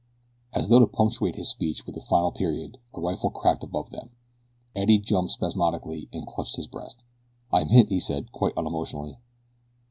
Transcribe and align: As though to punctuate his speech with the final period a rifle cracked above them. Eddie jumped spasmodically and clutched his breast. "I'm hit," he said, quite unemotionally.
As 0.51 0.67
though 0.69 0.79
to 0.79 0.87
punctuate 0.87 1.35
his 1.35 1.51
speech 1.51 1.85
with 1.85 1.93
the 1.93 2.01
final 2.01 2.31
period 2.31 2.79
a 2.91 2.99
rifle 2.99 3.29
cracked 3.29 3.63
above 3.63 3.91
them. 3.91 4.09
Eddie 4.75 4.97
jumped 4.97 5.33
spasmodically 5.33 6.09
and 6.11 6.25
clutched 6.25 6.55
his 6.55 6.65
breast. 6.65 7.03
"I'm 7.53 7.67
hit," 7.69 7.89
he 7.89 7.99
said, 7.99 8.31
quite 8.31 8.57
unemotionally. 8.57 9.17